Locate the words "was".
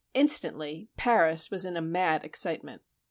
1.51-1.63